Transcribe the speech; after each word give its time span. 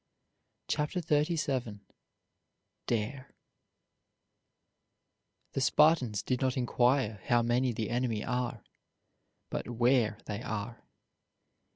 CHAPTER 0.67 0.99
XXXVII 0.99 1.81
DARE 2.87 3.35
The 5.51 5.61
Spartans 5.61 6.23
did 6.23 6.41
not 6.41 6.57
inquire 6.57 7.21
how 7.27 7.43
many 7.43 7.71
the 7.71 7.91
enemy 7.91 8.25
are, 8.25 8.63
but 9.51 9.69
where 9.69 10.17
they 10.25 10.41
are. 10.41 10.83